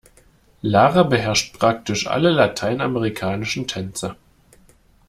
[0.63, 4.15] Lara beherrscht praktisch alle lateinamerikanischen Tänze.